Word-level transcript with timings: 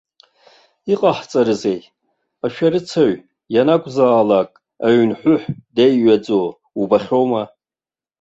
Иҟаҳҵарызеи, 0.93 1.79
ашәарыцаҩ 2.45 3.13
ианакәзаалак 3.53 4.51
аҩнҳәыҳә 4.85 5.47
деиҩаӡо 5.75 6.39
убахьоума. 6.81 7.43